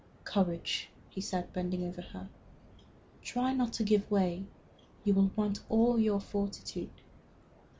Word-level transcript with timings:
"Courage!" 0.23 0.89
he 1.11 1.21
said, 1.21 1.53
bending 1.53 1.83
over 1.83 2.01
her. 2.01 2.27
"Try 3.21 3.53
not 3.53 3.71
to 3.73 3.83
give 3.83 4.09
way. 4.09 4.45
You 5.03 5.13
will 5.13 5.29
want 5.35 5.59
all 5.69 5.99
your 5.99 6.19
fortitude." 6.19 6.89